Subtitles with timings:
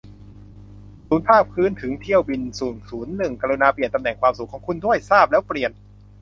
[1.07, 5.71] ศูนย์ภาคพื้นถึงเที่ยวบินหนึ่งศูนย์หนึ่ง กรุณาเปลี่ยนตำแหน่งความสูงของคุณด้วย ทราบแล้วเปลี่ยน